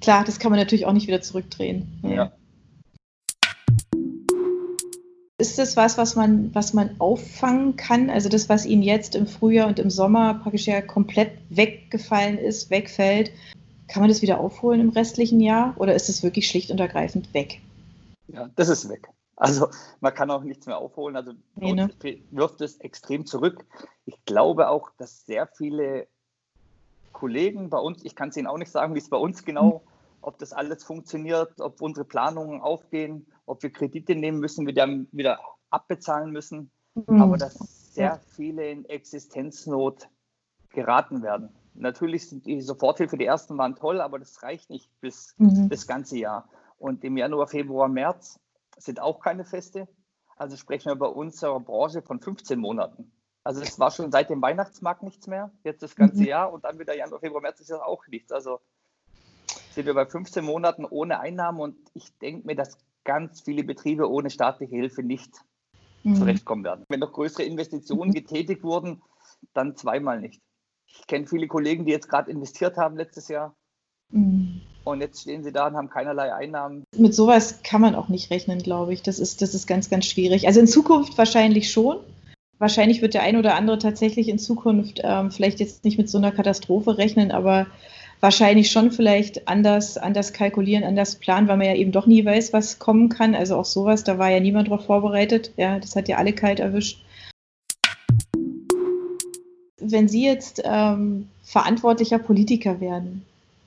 Klar, 0.00 0.24
das 0.24 0.38
kann 0.38 0.50
man 0.50 0.60
natürlich 0.60 0.86
auch 0.86 0.92
nicht 0.92 1.06
wieder 1.06 1.22
zurückdrehen. 1.22 2.00
Ja. 2.02 2.32
Ist 5.38 5.58
das 5.58 5.76
was, 5.76 5.98
was 5.98 6.16
man, 6.16 6.54
was 6.54 6.72
man 6.72 6.96
auffangen 6.98 7.76
kann? 7.76 8.08
Also 8.08 8.28
das, 8.28 8.48
was 8.48 8.64
Ihnen 8.64 8.82
jetzt 8.82 9.14
im 9.14 9.26
Frühjahr 9.26 9.68
und 9.68 9.78
im 9.78 9.90
Sommer 9.90 10.34
praktisch 10.34 10.66
ja 10.66 10.80
komplett 10.80 11.32
weggefallen 11.50 12.38
ist, 12.38 12.70
wegfällt, 12.70 13.32
kann 13.86 14.00
man 14.00 14.08
das 14.08 14.22
wieder 14.22 14.40
aufholen 14.40 14.80
im 14.80 14.88
restlichen 14.88 15.40
Jahr 15.40 15.74
oder 15.78 15.94
ist 15.94 16.08
es 16.08 16.22
wirklich 16.22 16.48
schlicht 16.48 16.70
und 16.70 16.80
ergreifend 16.80 17.34
weg? 17.34 17.60
Ja, 18.28 18.48
das 18.56 18.68
ist 18.68 18.88
weg. 18.88 19.08
Also 19.36 19.68
man 20.00 20.14
kann 20.14 20.30
auch 20.30 20.42
nichts 20.42 20.66
mehr 20.66 20.78
aufholen. 20.78 21.14
Also 21.14 21.32
nee, 21.54 21.72
ne? 21.72 21.90
wirft 22.30 22.60
es 22.62 22.78
extrem 22.78 23.26
zurück. 23.26 23.64
Ich 24.06 24.24
glaube 24.24 24.68
auch, 24.68 24.90
dass 24.96 25.26
sehr 25.26 25.46
viele 25.46 26.08
Kollegen 27.12 27.70
bei 27.70 27.78
uns, 27.78 28.04
ich 28.04 28.14
kann 28.14 28.30
es 28.30 28.36
Ihnen 28.36 28.46
auch 28.46 28.58
nicht 28.58 28.70
sagen, 28.70 28.94
wie 28.94 28.98
es 28.98 29.10
bei 29.10 29.16
uns 29.16 29.44
genau, 29.44 29.82
mhm. 29.84 29.88
ob 30.22 30.38
das 30.38 30.52
alles 30.52 30.84
funktioniert, 30.84 31.60
ob 31.60 31.80
unsere 31.80 32.04
Planungen 32.04 32.60
aufgehen, 32.60 33.26
ob 33.44 33.62
wir 33.62 33.70
Kredite 33.70 34.14
nehmen 34.14 34.38
müssen, 34.38 34.66
wir 34.66 34.74
dann 34.74 35.06
wieder 35.12 35.38
abbezahlen 35.70 36.30
müssen. 36.30 36.70
Mhm. 36.94 37.20
Aber 37.20 37.36
dass 37.36 37.54
sehr 37.94 38.20
viele 38.34 38.70
in 38.70 38.84
Existenznot 38.86 40.08
geraten 40.70 41.22
werden. 41.22 41.50
Natürlich 41.74 42.28
sind 42.28 42.46
die 42.46 42.60
Soforthilfe, 42.62 43.18
die 43.18 43.26
ersten 43.26 43.56
waren 43.58 43.76
toll, 43.76 44.00
aber 44.00 44.18
das 44.18 44.42
reicht 44.42 44.70
nicht 44.70 44.90
bis 45.00 45.34
mhm. 45.36 45.68
das 45.68 45.86
ganze 45.86 46.18
Jahr. 46.18 46.48
Und 46.78 47.04
im 47.04 47.16
Januar, 47.16 47.46
Februar, 47.46 47.88
März 47.88 48.38
sind 48.76 49.00
auch 49.00 49.20
keine 49.20 49.44
Feste. 49.44 49.88
Also 50.36 50.56
sprechen 50.56 50.90
wir 50.90 50.96
bei 50.96 51.06
unserer 51.06 51.60
Branche 51.60 52.02
von 52.02 52.20
15 52.20 52.58
Monaten. 52.58 53.12
Also 53.42 53.62
es 53.62 53.78
war 53.78 53.90
schon 53.90 54.10
seit 54.10 54.28
dem 54.28 54.42
Weihnachtsmarkt 54.42 55.02
nichts 55.02 55.28
mehr, 55.28 55.52
jetzt 55.62 55.82
das 55.82 55.94
ganze 55.94 56.20
mhm. 56.22 56.26
Jahr 56.26 56.52
und 56.52 56.64
dann 56.64 56.78
wieder 56.78 56.96
Januar, 56.96 57.20
Februar, 57.20 57.40
März 57.40 57.60
ist 57.60 57.70
ja 57.70 57.80
auch 57.80 58.06
nichts. 58.08 58.32
Also 58.32 58.60
sind 59.70 59.86
wir 59.86 59.94
bei 59.94 60.04
15 60.04 60.44
Monaten 60.44 60.84
ohne 60.84 61.20
Einnahmen 61.20 61.60
und 61.60 61.76
ich 61.94 62.16
denke 62.18 62.46
mir, 62.46 62.56
dass 62.56 62.76
ganz 63.04 63.42
viele 63.42 63.62
Betriebe 63.62 64.10
ohne 64.10 64.30
staatliche 64.30 64.74
Hilfe 64.74 65.02
nicht 65.02 65.32
mhm. 66.02 66.16
zurechtkommen 66.16 66.64
werden. 66.64 66.84
Wenn 66.88 67.00
noch 67.00 67.12
größere 67.12 67.44
Investitionen 67.44 68.10
mhm. 68.10 68.14
getätigt 68.14 68.64
wurden, 68.64 69.02
dann 69.54 69.76
zweimal 69.76 70.20
nicht. 70.20 70.42
Ich 70.86 71.06
kenne 71.06 71.26
viele 71.26 71.46
Kollegen, 71.46 71.84
die 71.84 71.92
jetzt 71.92 72.08
gerade 72.08 72.30
investiert 72.30 72.76
haben 72.76 72.96
letztes 72.96 73.28
Jahr. 73.28 73.54
Mhm. 74.10 74.62
Und 74.86 75.00
jetzt 75.00 75.22
stehen 75.22 75.42
sie 75.42 75.50
da 75.50 75.66
und 75.66 75.74
haben 75.74 75.90
keinerlei 75.90 76.32
Einnahmen. 76.32 76.84
Mit 76.96 77.12
sowas 77.12 77.60
kann 77.64 77.80
man 77.80 77.96
auch 77.96 78.08
nicht 78.08 78.30
rechnen, 78.30 78.60
glaube 78.60 78.92
ich. 78.92 79.02
Das 79.02 79.18
ist, 79.18 79.42
das 79.42 79.52
ist 79.52 79.66
ganz, 79.66 79.90
ganz 79.90 80.06
schwierig. 80.06 80.46
Also 80.46 80.60
in 80.60 80.68
Zukunft 80.68 81.18
wahrscheinlich 81.18 81.72
schon. 81.72 81.96
Wahrscheinlich 82.58 83.02
wird 83.02 83.14
der 83.14 83.22
ein 83.22 83.36
oder 83.36 83.56
andere 83.56 83.80
tatsächlich 83.80 84.28
in 84.28 84.38
Zukunft 84.38 85.00
ähm, 85.02 85.32
vielleicht 85.32 85.58
jetzt 85.58 85.84
nicht 85.84 85.98
mit 85.98 86.08
so 86.08 86.18
einer 86.18 86.30
Katastrophe 86.30 86.98
rechnen, 86.98 87.32
aber 87.32 87.66
wahrscheinlich 88.20 88.70
schon 88.70 88.92
vielleicht 88.92 89.48
anders, 89.48 89.98
anders 89.98 90.32
kalkulieren, 90.32 90.84
anders 90.84 91.16
planen, 91.16 91.48
weil 91.48 91.56
man 91.56 91.66
ja 91.66 91.74
eben 91.74 91.90
doch 91.90 92.06
nie 92.06 92.24
weiß, 92.24 92.52
was 92.52 92.78
kommen 92.78 93.08
kann. 93.08 93.34
Also 93.34 93.56
auch 93.56 93.64
sowas, 93.64 94.04
da 94.04 94.18
war 94.18 94.30
ja 94.30 94.38
niemand 94.38 94.68
darauf 94.68 94.86
vorbereitet. 94.86 95.50
Ja, 95.56 95.80
das 95.80 95.96
hat 95.96 96.06
ja 96.06 96.18
alle 96.18 96.32
kalt 96.32 96.60
erwischt. 96.60 97.04
Wenn 99.80 100.06
Sie 100.06 100.24
jetzt 100.24 100.62
ähm, 100.64 101.28
verantwortlicher 101.42 102.20
Politiker 102.20 102.80
werden, 102.80 103.26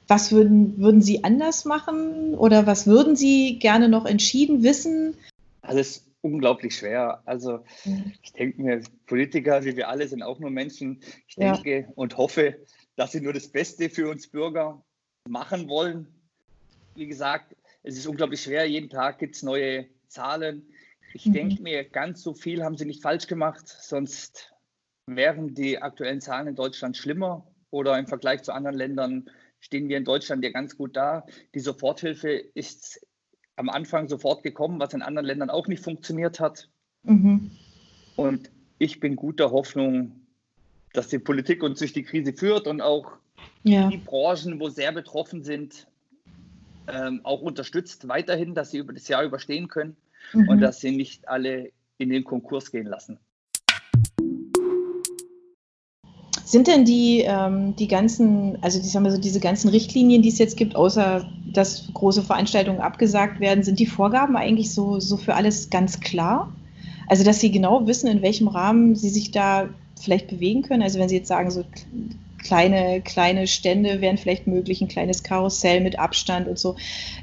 was 0.09 0.31
würden, 0.31 0.77
würden 0.79 1.01
Sie 1.01 1.23
anders 1.23 1.65
machen 1.65 2.33
oder 2.35 2.65
was 2.65 2.87
würden 2.87 3.15
Sie 3.15 3.59
gerne 3.59 3.87
noch 3.87 4.05
entschieden 4.05 4.63
wissen? 4.63 5.15
Also 5.61 5.79
es 5.79 5.97
ist 5.97 6.09
unglaublich 6.21 6.75
schwer. 6.75 7.21
Also 7.25 7.59
mhm. 7.85 8.13
ich 8.21 8.33
denke 8.33 8.61
mir, 8.61 8.81
Politiker, 9.05 9.63
wie 9.63 9.77
wir 9.77 9.87
alle, 9.87 10.07
sind 10.07 10.23
auch 10.23 10.39
nur 10.39 10.49
Menschen. 10.49 11.01
Ich 11.27 11.35
denke 11.35 11.81
ja. 11.81 11.87
und 11.95 12.17
hoffe, 12.17 12.57
dass 12.95 13.11
sie 13.11 13.21
nur 13.21 13.33
das 13.33 13.47
Beste 13.47 13.89
für 13.89 14.09
uns 14.09 14.27
Bürger 14.27 14.83
machen 15.27 15.69
wollen. 15.69 16.07
wie 16.95 17.07
gesagt, 17.07 17.55
es 17.83 17.97
ist 17.97 18.07
unglaublich 18.07 18.41
schwer. 18.41 18.65
Jeden 18.65 18.89
Tag 18.89 19.19
gibt 19.19 19.35
es 19.35 19.43
neue 19.43 19.85
Zahlen. 20.07 20.67
Ich 21.13 21.25
mhm. 21.25 21.33
denke 21.33 21.61
mir, 21.61 21.83
ganz 21.83 22.21
so 22.21 22.33
viel 22.33 22.63
haben 22.63 22.77
sie 22.77 22.85
nicht 22.85 23.01
falsch 23.01 23.27
gemacht, 23.27 23.67
sonst 23.67 24.53
wären 25.05 25.53
die 25.53 25.81
aktuellen 25.81 26.19
Zahlen 26.19 26.47
in 26.47 26.55
Deutschland 26.55 26.97
schlimmer 26.97 27.47
oder 27.71 27.97
im 27.97 28.07
Vergleich 28.07 28.43
zu 28.43 28.51
anderen 28.51 28.75
Ländern 28.75 29.29
stehen 29.59 29.89
wir 29.89 29.97
in 29.97 30.05
Deutschland 30.05 30.43
ja 30.43 30.51
ganz 30.51 30.77
gut 30.77 30.95
da. 30.95 31.25
Die 31.53 31.59
Soforthilfe 31.59 32.29
ist 32.29 33.05
am 33.55 33.69
Anfang 33.69 34.07
sofort 34.07 34.43
gekommen, 34.43 34.79
was 34.79 34.93
in 34.93 35.01
anderen 35.01 35.25
Ländern 35.25 35.49
auch 35.49 35.67
nicht 35.67 35.83
funktioniert 35.83 36.39
hat. 36.39 36.69
Mhm. 37.03 37.51
Und 38.15 38.49
ich 38.77 38.99
bin 38.99 39.15
guter 39.15 39.51
Hoffnung, 39.51 40.21
dass 40.93 41.09
die 41.09 41.19
Politik 41.19 41.63
uns 41.63 41.79
durch 41.79 41.93
die 41.93 42.03
Krise 42.03 42.33
führt 42.33 42.67
und 42.67 42.81
auch 42.81 43.11
ja. 43.63 43.89
die 43.89 43.97
Branchen, 43.97 44.59
wo 44.59 44.69
sehr 44.69 44.91
betroffen 44.91 45.43
sind, 45.43 45.87
ähm, 46.87 47.21
auch 47.23 47.41
unterstützt 47.41 48.07
weiterhin, 48.07 48.55
dass 48.55 48.71
sie 48.71 48.77
über 48.77 48.93
das 48.93 49.07
Jahr 49.07 49.23
überstehen 49.23 49.67
können 49.67 49.97
mhm. 50.33 50.49
und 50.49 50.61
dass 50.61 50.79
sie 50.79 50.91
nicht 50.91 51.27
alle 51.27 51.71
in 51.97 52.09
den 52.09 52.23
Konkurs 52.23 52.71
gehen 52.71 52.87
lassen. 52.87 53.19
Sind 56.49 56.65
denn 56.65 56.83
die, 56.83 57.21
ähm, 57.27 57.75
die 57.75 57.87
ganzen, 57.87 58.57
also 58.63 58.81
die, 58.81 58.87
sagen 58.87 59.05
wir 59.05 59.11
so, 59.11 59.19
diese 59.19 59.39
ganzen 59.39 59.69
Richtlinien, 59.69 60.23
die 60.23 60.29
es 60.29 60.39
jetzt 60.39 60.57
gibt, 60.57 60.75
außer 60.75 61.29
dass 61.53 61.87
große 61.93 62.23
Veranstaltungen 62.23 62.81
abgesagt 62.81 63.39
werden, 63.39 63.63
sind 63.63 63.77
die 63.77 63.85
Vorgaben 63.85 64.35
eigentlich 64.35 64.73
so, 64.73 64.99
so 64.99 65.15
für 65.15 65.35
alles 65.35 65.69
ganz 65.69 65.99
klar? 65.99 66.51
Also, 67.05 67.23
dass 67.23 67.39
Sie 67.39 67.51
genau 67.51 67.85
wissen, 67.85 68.07
in 68.07 68.23
welchem 68.23 68.47
Rahmen 68.47 68.95
Sie 68.95 69.09
sich 69.09 69.29
da 69.29 69.69
vielleicht 70.01 70.27
bewegen 70.27 70.63
können. 70.63 70.81
Also, 70.81 70.97
wenn 70.97 71.07
Sie 71.07 71.17
jetzt 71.17 71.27
sagen, 71.27 71.51
so 71.51 71.63
kleine, 72.43 73.01
kleine 73.01 73.45
Stände 73.45 74.01
wären 74.01 74.17
vielleicht 74.17 74.47
möglich, 74.47 74.81
ein 74.81 74.87
kleines 74.87 75.21
Karussell 75.21 75.81
mit 75.81 75.99
Abstand 75.99 76.47
und 76.47 76.57
so. 76.57 76.77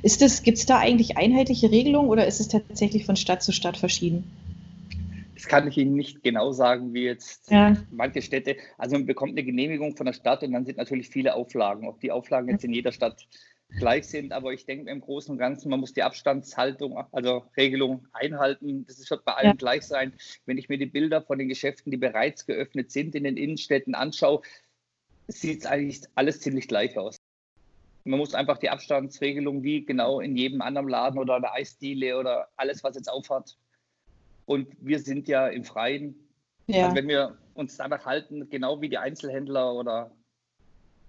Gibt 0.05 0.59
es 0.59 0.67
da 0.67 0.79
eigentlich 0.79 1.17
einheitliche 1.17 1.73
Regelungen 1.73 2.11
oder 2.11 2.29
ist 2.29 2.39
es 2.39 2.47
tatsächlich 2.47 3.05
von 3.05 3.17
Stadt 3.17 3.43
zu 3.43 3.51
Stadt 3.51 3.77
verschieden? 3.77 4.31
Das 5.37 5.47
kann 5.49 5.69
ich 5.69 5.77
Ihnen 5.77 5.95
nicht 5.95 6.23
genau 6.23 6.53
sagen, 6.53 6.95
wie 6.95 7.05
jetzt 7.05 7.51
ja. 7.51 7.77
manche 7.91 8.23
Städte. 8.23 8.57
Also 8.79 8.97
man 8.97 9.05
bekommt 9.05 9.33
eine 9.33 9.45
Genehmigung 9.45 9.95
von 9.95 10.07
der 10.07 10.15
Stadt 10.15 10.43
und 10.43 10.53
dann 10.53 10.65
sind 10.65 10.79
natürlich 10.79 11.11
viele 11.11 11.35
Auflagen. 11.35 11.87
Ob 11.87 12.01
die 12.01 12.11
Auflagen 12.11 12.49
jetzt 12.49 12.65
in 12.65 12.73
jeder 12.73 12.91
Stadt 12.91 13.29
gleich 13.79 14.07
sind, 14.07 14.33
aber 14.33 14.55
ich 14.55 14.65
denke 14.65 14.91
im 14.91 15.01
Großen 15.01 15.33
und 15.33 15.39
Ganzen, 15.39 15.69
man 15.69 15.81
muss 15.81 15.93
die 15.93 16.03
Abstandshaltung, 16.03 16.97
also 17.13 17.45
Regelung 17.55 18.07
einhalten. 18.15 18.87
Das 18.87 19.11
wird 19.11 19.27
bei 19.27 19.35
allen 19.35 19.49
ja. 19.49 19.53
gleich 19.53 19.83
sein. 19.83 20.15
Wenn 20.47 20.57
ich 20.57 20.71
mir 20.71 20.79
die 20.79 20.87
Bilder 20.87 21.21
von 21.21 21.39
den 21.39 21.49
Geschäften, 21.49 21.91
die 21.91 21.99
bereits 21.99 22.47
geöffnet 22.47 22.91
sind 22.91 23.15
in 23.15 23.25
den 23.25 23.37
Innenstädten 23.37 23.95
anschaue, 23.95 24.41
sieht 25.29 25.61
es 25.61 25.67
eigentlich 25.67 26.01
alles 26.15 26.41
ziemlich 26.41 26.67
gleich 26.67 26.97
aus. 26.97 27.19
Man 28.05 28.21
muss 28.21 28.35
einfach 28.35 28.57
die 28.57 28.71
Abstandsregelung 28.71 29.65
wie 29.65 29.85
genau 29.85 30.21
in 30.21 30.37
jedem 30.37 30.63
anderen 30.63 30.89
Laden 30.89 31.19
oder 31.19 31.41
der 31.41 31.53
Eisdiele 31.53 32.17
oder 32.19 32.49
alles, 32.57 32.85
was 32.85 32.95
jetzt 32.95 33.11
aufhat, 33.11 33.59
und 34.47 34.69
wir 34.81 35.01
sind 35.01 35.29
ja 35.29 35.49
im 35.49 35.65
Freien. 35.65 36.15
Ja. 36.67 36.85
Also 36.85 36.97
wenn 36.97 37.09
wir 37.09 37.37
uns 37.55 37.77
danach 37.77 38.07
halten, 38.07 38.49
genau 38.49 38.81
wie 38.81 38.89
die 38.89 38.99
Einzelhändler 38.99 39.75
oder 39.75 40.11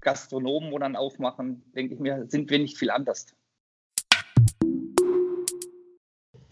Gastronomen, 0.02 0.72
wo 0.72 0.80
dann 0.80 0.96
aufmachen, 0.96 1.64
denke 1.76 1.94
ich 1.94 2.00
mir, 2.00 2.26
sind 2.28 2.50
wir 2.50 2.60
nicht 2.60 2.78
viel 2.78 2.92
anders. 2.92 3.28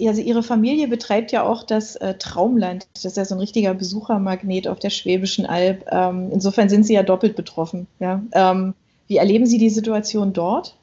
Also 0.01 0.21
Ihre 0.21 0.43
Familie 0.43 0.87
betreibt 0.87 1.31
ja 1.31 1.43
auch 1.43 1.63
das 1.63 1.95
äh, 1.95 2.15
Traumland. 2.17 2.87
Das 2.93 3.05
ist 3.05 3.15
ja 3.17 3.23
so 3.23 3.35
ein 3.35 3.39
richtiger 3.39 3.73
Besuchermagnet 3.73 4.67
auf 4.67 4.79
der 4.79 4.89
Schwäbischen 4.89 5.45
Alb. 5.45 5.85
Ähm, 5.89 6.31
insofern 6.33 6.67
sind 6.67 6.83
Sie 6.83 6.93
ja 6.93 7.03
doppelt 7.03 7.35
betroffen. 7.35 7.87
Ja? 7.99 8.21
Ähm, 8.33 8.73
wie 9.07 9.17
erleben 9.17 9.45
Sie 9.45 9.57
die 9.57 9.69
Situation 9.69 10.33
dort? 10.33 10.77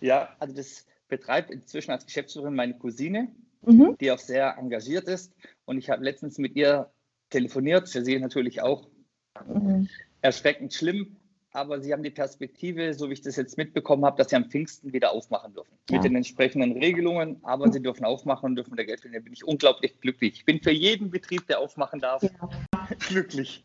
Ja, 0.00 0.28
also 0.38 0.54
das 0.54 0.84
betreibt 1.08 1.50
inzwischen 1.50 1.90
als 1.90 2.04
Geschäftsführerin 2.04 2.54
meine 2.54 2.74
Cousine 2.74 3.28
mhm. 3.62 3.96
die 4.00 4.10
auch 4.10 4.18
sehr 4.18 4.56
engagiert 4.58 5.08
ist. 5.08 5.32
Und 5.64 5.78
ich 5.78 5.90
habe 5.90 6.04
letztens 6.04 6.38
mit 6.38 6.56
ihr 6.56 6.90
telefoniert, 7.30 7.88
für 7.88 8.04
sie 8.04 8.18
natürlich 8.18 8.62
auch 8.62 8.88
mhm. 9.46 9.88
erschreckend 10.22 10.74
schlimm. 10.74 11.16
Aber 11.50 11.80
sie 11.80 11.92
haben 11.92 12.02
die 12.02 12.10
Perspektive, 12.10 12.92
so 12.92 13.08
wie 13.08 13.14
ich 13.14 13.22
das 13.22 13.36
jetzt 13.36 13.56
mitbekommen 13.56 14.04
habe, 14.04 14.18
dass 14.18 14.28
sie 14.28 14.36
am 14.36 14.50
Pfingsten 14.50 14.92
wieder 14.92 15.12
aufmachen 15.12 15.54
dürfen. 15.54 15.72
Ja. 15.88 15.96
Mit 15.96 16.04
den 16.04 16.14
entsprechenden 16.14 16.72
Regelungen, 16.72 17.38
aber 17.42 17.72
sie 17.72 17.80
dürfen 17.80 18.04
aufmachen 18.04 18.50
und 18.50 18.56
dürfen 18.56 18.76
da 18.76 18.84
Geld 18.84 19.00
verdienen. 19.00 19.22
Da 19.22 19.24
bin 19.24 19.32
ich 19.32 19.44
unglaublich 19.44 19.98
glücklich. 20.00 20.34
Ich 20.34 20.44
bin 20.44 20.60
für 20.62 20.70
jeden 20.70 21.10
Betrieb, 21.10 21.46
der 21.46 21.60
aufmachen 21.60 22.00
darf, 22.00 22.22
ja. 22.22 22.30
glücklich 23.08 23.64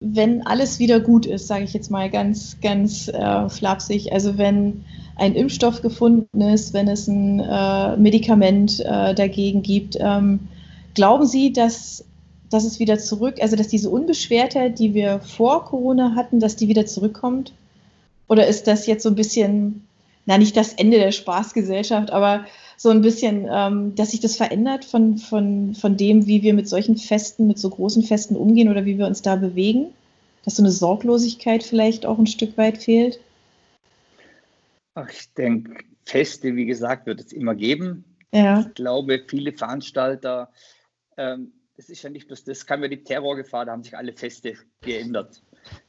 wenn 0.00 0.46
alles 0.46 0.78
wieder 0.78 0.98
gut 0.98 1.26
ist, 1.26 1.46
sage 1.46 1.64
ich 1.64 1.74
jetzt 1.74 1.90
mal 1.90 2.10
ganz, 2.10 2.58
ganz 2.60 3.08
äh, 3.08 3.48
flapsig, 3.48 4.12
also 4.12 4.38
wenn 4.38 4.84
ein 5.16 5.34
Impfstoff 5.34 5.82
gefunden 5.82 6.40
ist, 6.40 6.72
wenn 6.72 6.88
es 6.88 7.06
ein 7.06 7.40
äh, 7.40 7.96
Medikament 7.96 8.80
äh, 8.80 9.14
dagegen 9.14 9.62
gibt. 9.62 9.96
Ähm, 10.00 10.40
glauben 10.94 11.26
Sie, 11.26 11.52
dass, 11.52 12.04
dass 12.48 12.64
es 12.64 12.78
wieder 12.78 12.98
zurück, 12.98 13.36
also 13.40 13.56
dass 13.56 13.68
diese 13.68 13.90
Unbeschwertheit, 13.90 14.78
die 14.78 14.94
wir 14.94 15.20
vor 15.20 15.64
Corona 15.64 16.14
hatten, 16.14 16.40
dass 16.40 16.56
die 16.56 16.68
wieder 16.68 16.86
zurückkommt? 16.86 17.52
Oder 18.28 18.46
ist 18.46 18.66
das 18.66 18.86
jetzt 18.86 19.02
so 19.02 19.08
ein 19.08 19.14
bisschen, 19.14 19.86
na 20.24 20.38
nicht 20.38 20.56
das 20.56 20.72
Ende 20.74 20.98
der 20.98 21.12
Spaßgesellschaft, 21.12 22.12
aber 22.12 22.44
so 22.76 22.88
ein 22.88 23.02
bisschen, 23.02 23.46
ähm, 23.52 23.94
dass 23.94 24.12
sich 24.12 24.20
das 24.20 24.36
verändert 24.36 24.86
von, 24.86 25.18
von, 25.18 25.74
von 25.74 25.98
dem, 25.98 26.26
wie 26.26 26.42
wir 26.42 26.54
mit 26.54 26.66
solchen 26.66 26.96
Festen, 26.96 27.46
mit 27.46 27.58
so 27.58 27.68
großen 27.68 28.02
Festen 28.04 28.36
umgehen 28.36 28.70
oder 28.70 28.86
wie 28.86 28.96
wir 28.96 29.06
uns 29.06 29.20
da 29.20 29.36
bewegen? 29.36 29.88
Dass 30.46 30.56
so 30.56 30.62
eine 30.62 30.72
Sorglosigkeit 30.72 31.62
vielleicht 31.62 32.06
auch 32.06 32.18
ein 32.18 32.26
Stück 32.26 32.56
weit 32.56 32.78
fehlt? 32.78 33.20
Ach, 34.94 35.08
ich 35.08 35.32
denke, 35.34 35.84
Feste, 36.04 36.56
wie 36.56 36.66
gesagt, 36.66 37.06
wird 37.06 37.20
es 37.20 37.32
immer 37.32 37.54
geben. 37.54 38.04
Ja. 38.32 38.60
Ich 38.60 38.74
glaube, 38.74 39.24
viele 39.28 39.52
Veranstalter, 39.52 40.52
ähm, 41.16 41.52
das 41.76 41.88
ist 41.88 42.02
ja 42.02 42.10
nicht 42.10 42.26
bloß 42.26 42.44
das, 42.44 42.66
kam 42.66 42.82
ja 42.82 42.88
die 42.88 43.02
Terrorgefahr, 43.02 43.64
da 43.64 43.72
haben 43.72 43.82
sich 43.82 43.96
alle 43.96 44.12
Feste 44.12 44.54
geändert. 44.80 45.42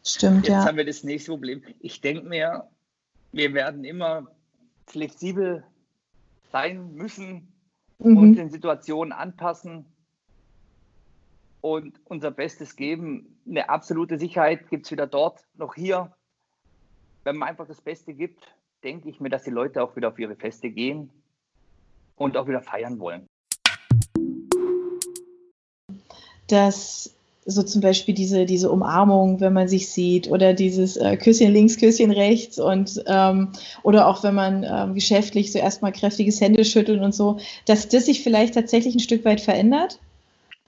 Stimmt, 0.05 0.37
Jetzt 0.37 0.49
ja. 0.49 0.57
Jetzt 0.59 0.67
haben 0.67 0.77
wir 0.77 0.85
das 0.85 1.03
nächste 1.03 1.31
Problem. 1.31 1.63
Ich 1.79 2.01
denke 2.01 2.27
mir, 2.27 2.69
wir 3.31 3.53
werden 3.53 3.83
immer 3.83 4.27
flexibel 4.87 5.63
sein 6.51 6.93
müssen 6.93 7.53
mhm. 7.99 8.17
und 8.17 8.35
den 8.35 8.49
Situationen 8.49 9.13
anpassen 9.13 9.85
und 11.61 11.99
unser 12.05 12.31
Bestes 12.31 12.75
geben. 12.75 13.39
Eine 13.47 13.69
absolute 13.69 14.17
Sicherheit 14.17 14.69
gibt 14.69 14.85
es 14.85 14.91
weder 14.91 15.07
dort 15.07 15.45
noch 15.55 15.75
hier. 15.75 16.13
Wenn 17.23 17.37
man 17.37 17.49
einfach 17.49 17.67
das 17.67 17.81
Beste 17.81 18.13
gibt, 18.13 18.55
denke 18.83 19.09
ich 19.09 19.19
mir, 19.19 19.29
dass 19.29 19.43
die 19.43 19.51
Leute 19.51 19.83
auch 19.83 19.95
wieder 19.95 20.09
auf 20.09 20.19
ihre 20.19 20.35
Feste 20.35 20.69
gehen 20.69 21.09
und 22.15 22.37
auch 22.37 22.47
wieder 22.47 22.61
feiern 22.61 22.99
wollen. 22.99 23.27
Dass 26.47 27.13
so 27.45 27.63
zum 27.63 27.81
Beispiel 27.81 28.13
diese, 28.13 28.45
diese 28.45 28.71
Umarmung, 28.71 29.39
wenn 29.39 29.53
man 29.53 29.67
sich 29.67 29.89
sieht, 29.89 30.29
oder 30.29 30.53
dieses 30.53 30.95
äh, 30.97 31.17
Küsschen 31.17 31.51
links, 31.51 31.77
Küsschen 31.77 32.11
rechts 32.11 32.59
und 32.59 33.03
ähm, 33.07 33.49
oder 33.81 34.07
auch 34.07 34.23
wenn 34.23 34.35
man 34.35 34.63
ähm, 34.63 34.93
geschäftlich 34.93 35.51
so 35.51 35.57
erstmal 35.57 35.91
kräftiges 35.91 36.39
Händeschütteln 36.39 37.03
und 37.03 37.15
so, 37.15 37.39
dass 37.65 37.87
das 37.87 38.05
sich 38.05 38.21
vielleicht 38.21 38.53
tatsächlich 38.53 38.95
ein 38.95 38.99
Stück 38.99 39.25
weit 39.25 39.41
verändert. 39.41 39.99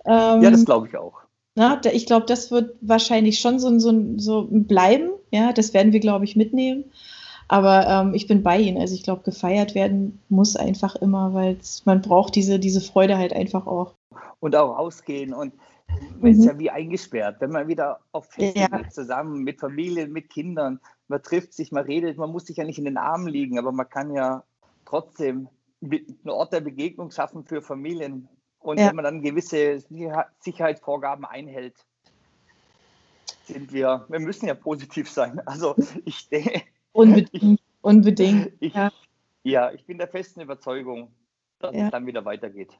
Ähm, 0.05 0.41
ja, 0.41 0.49
das 0.49 0.65
glaube 0.65 0.87
ich 0.87 0.97
auch. 0.97 1.13
Na, 1.55 1.75
da, 1.75 1.91
ich 1.91 2.07
glaube, 2.07 2.25
das 2.25 2.49
wird 2.49 2.75
wahrscheinlich 2.81 3.39
schon 3.39 3.59
so, 3.59 3.77
so, 3.77 4.17
so 4.17 4.47
bleiben. 4.49 5.11
Ja, 5.29 5.53
das 5.53 5.75
werden 5.75 5.93
wir, 5.93 5.99
glaube 5.99 6.25
ich, 6.25 6.35
mitnehmen. 6.35 6.85
Aber 7.47 7.87
ähm, 7.87 8.13
ich 8.13 8.27
bin 8.27 8.43
bei 8.43 8.57
Ihnen. 8.57 8.79
Also 8.79 8.95
ich 8.95 9.03
glaube, 9.03 9.23
gefeiert 9.23 9.75
werden 9.75 10.19
muss 10.29 10.55
einfach 10.55 10.95
immer, 10.95 11.33
weil 11.33 11.57
man 11.85 12.01
braucht 12.01 12.35
diese, 12.35 12.59
diese 12.59 12.81
Freude 12.81 13.17
halt 13.17 13.33
einfach 13.33 13.67
auch. 13.67 13.93
Und 14.39 14.55
auch 14.55 14.77
rausgehen. 14.77 15.33
Und 15.33 15.53
man 16.19 16.31
mhm. 16.33 16.39
ist 16.39 16.45
ja 16.45 16.59
wie 16.59 16.69
eingesperrt. 16.69 17.37
Wenn 17.39 17.51
man 17.51 17.67
wieder 17.67 17.99
auf 18.11 18.25
Feste 18.25 18.59
ja. 18.59 18.67
geht, 18.67 18.93
zusammen 18.93 19.43
mit 19.43 19.59
Familien, 19.59 20.11
mit 20.11 20.29
Kindern, 20.29 20.79
man 21.07 21.21
trifft 21.21 21.53
sich, 21.53 21.71
man 21.71 21.85
redet, 21.85 22.17
man 22.17 22.31
muss 22.31 22.45
sich 22.45 22.57
ja 22.57 22.63
nicht 22.63 22.79
in 22.79 22.85
den 22.85 22.97
Armen 22.97 23.27
liegen, 23.27 23.59
aber 23.59 23.71
man 23.71 23.89
kann 23.89 24.13
ja 24.13 24.43
trotzdem 24.85 25.47
einen 25.81 26.29
Ort 26.29 26.53
der 26.53 26.61
Begegnung 26.61 27.11
schaffen 27.11 27.43
für 27.45 27.61
Familien. 27.61 28.29
Und 28.59 28.79
ja. 28.79 28.87
wenn 28.87 28.95
man 28.95 29.05
dann 29.05 29.21
gewisse 29.21 29.83
Sicherheitsvorgaben 30.39 31.25
einhält, 31.25 31.75
sind 33.45 33.73
wir, 33.73 34.05
wir 34.07 34.19
müssen 34.19 34.47
ja 34.47 34.53
positiv 34.53 35.09
sein. 35.09 35.41
Also 35.45 35.75
ich 36.05 36.29
denke, 36.29 36.63
Unbedingt. 36.93 37.59
Unbedingt. 37.81 38.53
Ich, 38.61 38.73
ja. 38.73 38.91
ja. 39.43 39.71
ich 39.73 39.85
bin 39.85 39.97
der 39.97 40.07
festen 40.07 40.39
Überzeugung, 40.39 41.11
dass 41.59 41.75
ja. 41.75 41.85
es 41.85 41.91
dann 41.91 42.05
wieder 42.05 42.23
weitergeht. 42.23 42.71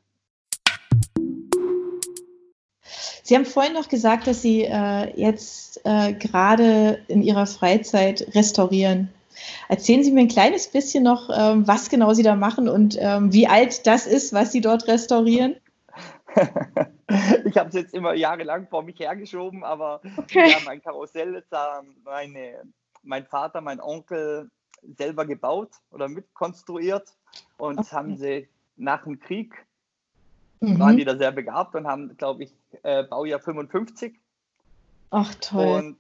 Sie 3.26 3.36
haben 3.36 3.46
vorhin 3.46 3.74
noch 3.74 3.90
gesagt, 3.90 4.28
dass 4.28 4.42
Sie 4.42 4.64
äh, 4.64 5.20
jetzt 5.20 5.82
äh, 5.86 6.14
gerade 6.14 7.04
in 7.08 7.22
Ihrer 7.22 7.48
Freizeit 7.48 8.36
restaurieren. 8.36 9.10
Erzählen 9.68 10.04
Sie 10.04 10.12
mir 10.12 10.22
ein 10.22 10.28
kleines 10.28 10.68
bisschen 10.68 11.04
noch, 11.04 11.30
ähm, 11.34 11.68
was 11.68 11.90
genau 11.90 12.14
Sie 12.14 12.24
da 12.24 12.36
machen 12.36 12.68
und 12.70 12.98
ähm, 13.00 13.34
wie 13.34 13.48
alt 13.48 13.88
das 13.88 14.08
ist, 14.08 14.34
was 14.34 14.52
Sie 14.52 14.62
dort 14.62 14.88
restaurieren. 14.88 15.56
ich 17.46 17.58
habe 17.58 17.70
es 17.70 17.76
jetzt 17.76 17.94
immer 17.94 18.14
jahrelang 18.14 18.68
vor 18.68 18.84
mich 18.84 19.00
hergeschoben, 19.00 19.64
aber 19.64 20.02
okay. 20.18 20.46
wir 20.46 20.56
haben 20.56 20.68
ein 20.68 20.82
Karussell, 20.82 21.44
meine 22.04 22.64
mein 23.04 23.26
Vater, 23.26 23.62
mein 23.62 23.80
Onkel 23.80 24.50
selber 24.98 25.26
gebaut 25.26 25.72
oder 25.92 26.10
mitkonstruiert 26.10 27.14
und 27.58 27.80
okay. 27.80 27.96
haben 27.96 28.18
sie 28.18 28.50
nach 28.76 29.04
dem 29.04 29.20
Krieg 29.20 29.66
mhm. 30.64 30.80
waren 30.80 30.98
die 30.98 31.06
da 31.06 31.18
sehr 31.18 31.32
begabt 31.32 31.76
und 31.76 31.88
haben, 31.88 32.16
glaube 32.18 32.44
ich, 32.44 32.54
äh, 32.84 33.04
Baujahr 33.04 33.40
55. 33.40 34.20
Ach 35.12 35.36
toll. 35.36 35.66
Und 35.66 35.98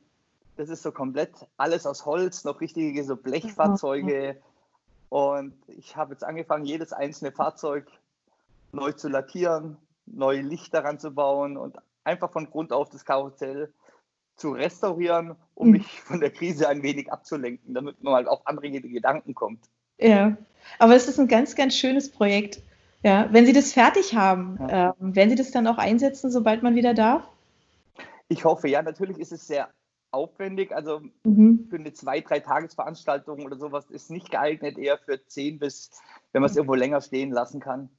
das 0.55 0.69
ist 0.69 0.83
so 0.83 0.91
komplett 0.91 1.31
alles 1.57 1.85
aus 1.85 2.05
Holz, 2.05 2.43
noch 2.43 2.61
richtige 2.61 3.03
so 3.03 3.15
Blechfahrzeuge. 3.15 4.41
Und 5.09 5.53
ich 5.67 5.95
habe 5.95 6.13
jetzt 6.13 6.23
angefangen, 6.23 6.65
jedes 6.65 6.93
einzelne 6.93 7.31
Fahrzeug 7.31 7.87
neu 8.71 8.91
zu 8.93 9.09
lackieren, 9.09 9.77
neue 10.05 10.41
Lichter 10.41 10.83
ranzubauen 10.83 11.57
und 11.57 11.77
einfach 12.03 12.31
von 12.31 12.49
Grund 12.49 12.73
auf 12.73 12.89
das 12.89 13.05
Karussell 13.05 13.71
zu 14.35 14.51
restaurieren, 14.51 15.35
um 15.55 15.67
mhm. 15.67 15.73
mich 15.73 16.01
von 16.01 16.19
der 16.19 16.31
Krise 16.31 16.67
ein 16.67 16.83
wenig 16.83 17.11
abzulenken, 17.11 17.73
damit 17.73 18.01
man 18.03 18.13
mal 18.13 18.27
auf 18.27 18.45
andere 18.45 18.69
Gedanken 18.69 19.33
kommt. 19.33 19.65
Ja, 19.99 20.37
aber 20.79 20.95
es 20.95 21.07
ist 21.07 21.19
ein 21.19 21.27
ganz, 21.27 21.55
ganz 21.55 21.75
schönes 21.75 22.11
Projekt. 22.11 22.61
Ja, 23.03 23.27
wenn 23.31 23.45
Sie 23.45 23.53
das 23.53 23.73
fertig 23.73 24.15
haben, 24.15 24.57
ja. 24.61 24.89
äh, 24.89 24.93
werden 24.99 25.29
Sie 25.29 25.35
das 25.35 25.51
dann 25.51 25.67
auch 25.67 25.77
einsetzen, 25.77 26.31
sobald 26.31 26.63
man 26.63 26.75
wieder 26.75 26.93
darf? 26.93 27.27
Ich 28.29 28.45
hoffe, 28.45 28.69
ja. 28.69 28.81
Natürlich 28.81 29.19
ist 29.19 29.33
es 29.33 29.45
sehr 29.45 29.69
aufwendig. 30.13 30.73
Also 30.73 31.01
mhm. 31.23 31.67
für 31.69 31.75
eine 31.75 31.93
zwei, 31.93 32.21
drei 32.21 32.39
Tagesveranstaltung 32.39 33.45
oder 33.45 33.57
sowas 33.57 33.89
ist 33.89 34.09
nicht 34.09 34.31
geeignet, 34.31 34.77
eher 34.77 34.97
für 34.97 35.25
zehn 35.25 35.59
bis, 35.59 35.91
wenn 36.31 36.41
man 36.41 36.49
es 36.49 36.55
irgendwo 36.55 36.75
länger 36.75 37.01
stehen 37.01 37.31
lassen 37.31 37.59
kann. 37.59 37.89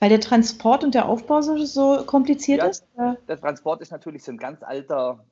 Weil 0.00 0.08
der 0.08 0.20
Transport 0.20 0.82
und 0.82 0.94
der 0.94 1.06
Aufbau 1.06 1.42
so, 1.42 1.56
so 1.64 2.04
kompliziert 2.04 2.58
ja, 2.58 2.66
ist? 2.66 2.86
Der 2.96 3.40
Transport 3.40 3.80
ist 3.82 3.92
natürlich 3.92 4.24
so 4.24 4.32
ein 4.32 4.38
ganz 4.38 4.64
alter, 4.64 5.24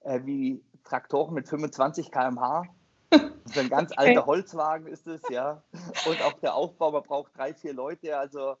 äh, 0.00 0.20
wie 0.24 0.62
Traktoren 0.84 1.34
mit 1.34 1.48
25 1.48 2.10
km/h. 2.10 2.64
So 3.50 3.60
ein 3.60 3.70
ganz 3.70 3.92
alter 3.96 4.26
Holzwagen 4.26 4.86
ist 4.86 5.06
es, 5.06 5.22
ja. 5.30 5.62
Und 6.06 6.22
auch 6.22 6.34
der 6.34 6.54
Aufbau, 6.54 6.92
man 6.92 7.02
braucht 7.02 7.34
drei, 7.34 7.54
vier 7.54 7.72
Leute. 7.72 8.18
Also 8.18 8.56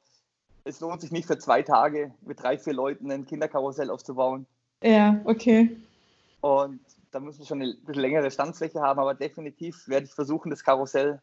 es 0.64 0.80
lohnt 0.80 1.02
sich 1.02 1.10
nicht 1.10 1.26
für 1.26 1.38
zwei 1.38 1.60
Tage 1.60 2.14
mit 2.22 2.42
drei, 2.42 2.56
vier 2.56 2.72
Leuten 2.72 3.10
ein 3.10 3.26
Kinderkarussell 3.26 3.90
aufzubauen. 3.90 4.46
Ja, 4.82 5.20
okay. 5.24 5.76
Und 6.40 6.80
da 7.10 7.20
muss 7.20 7.38
man 7.38 7.46
schon 7.46 7.60
eine 7.60 7.74
bisschen 7.74 8.00
längere 8.00 8.30
Standfläche 8.30 8.80
haben, 8.80 8.98
aber 8.98 9.14
definitiv 9.14 9.88
werde 9.88 10.06
ich 10.06 10.12
versuchen, 10.12 10.48
das 10.48 10.64
Karussell 10.64 11.20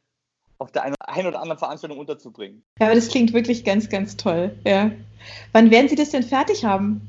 auf 0.57 0.71
der 0.71 0.83
einen 0.83 1.27
oder 1.27 1.41
anderen 1.41 1.59
Veranstaltung 1.59 1.99
unterzubringen. 1.99 2.63
Ja, 2.79 2.87
aber 2.87 2.95
das 2.95 3.09
klingt 3.09 3.33
wirklich 3.33 3.65
ganz, 3.65 3.89
ganz 3.89 4.15
toll. 4.15 4.57
Ja. 4.65 4.91
Wann 5.51 5.71
werden 5.71 5.89
Sie 5.89 5.95
das 5.95 6.11
denn 6.11 6.23
fertig 6.23 6.65
haben? 6.65 7.07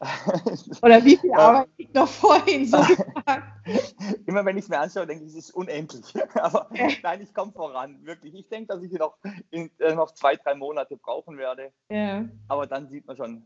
Oder 0.82 1.04
wie 1.04 1.16
viel 1.16 1.32
Arbeit 1.32 1.68
liegt 1.78 1.94
noch 1.94 2.08
vor 2.08 2.46
Ihnen? 2.46 2.66
So 2.66 2.78
Immer 4.26 4.44
wenn 4.44 4.58
ich 4.58 4.64
es 4.64 4.68
mir 4.68 4.78
anschaue, 4.78 5.06
denke 5.06 5.24
ich, 5.24 5.30
es 5.30 5.36
ist 5.36 5.50
unendlich. 5.52 6.04
Aber 6.34 6.68
ja. 6.74 6.88
nein, 7.02 7.22
ich 7.22 7.32
komme 7.32 7.52
voran, 7.52 8.04
wirklich. 8.04 8.34
Ich 8.34 8.48
denke, 8.48 8.74
dass 8.74 8.82
ich 8.82 8.92
noch, 8.92 9.16
in, 9.50 9.70
äh, 9.78 9.94
noch 9.94 10.12
zwei, 10.12 10.36
drei 10.36 10.54
Monate 10.54 10.96
brauchen 10.96 11.38
werde. 11.38 11.72
Ja. 11.88 12.26
Aber 12.48 12.66
dann 12.66 12.88
sieht 12.88 13.06
man 13.06 13.16
schon, 13.16 13.42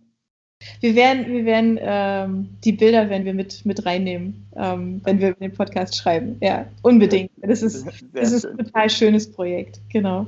wir 0.81 0.95
werden, 0.95 1.27
wir 1.27 1.45
werden 1.45 1.79
ähm, 1.81 2.49
die 2.65 2.73
Bilder 2.73 3.11
werden 3.11 3.27
wir 3.27 3.35
mit, 3.35 3.67
mit 3.67 3.85
reinnehmen, 3.85 4.47
ähm, 4.57 5.03
wenn 5.05 5.21
wir 5.21 5.35
den 5.35 5.53
Podcast 5.53 5.95
schreiben. 5.95 6.37
Ja, 6.41 6.65
unbedingt. 6.81 7.31
Das 7.43 7.61
ist, 7.61 7.85
das 8.15 8.33
ist 8.33 8.47
ein 8.47 8.57
total 8.57 8.89
schönes 8.89 9.31
Projekt, 9.31 9.79
genau. 9.93 10.25